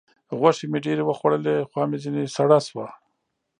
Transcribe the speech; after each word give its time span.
غوښې 0.39 0.65
مې 0.71 0.79
ډېرې 0.85 1.03
وخوړلې؛ 1.05 1.55
خوا 1.69 1.83
مې 1.89 1.97
ځينې 2.03 2.23
سړه 2.35 2.59
سوه. 2.67 2.87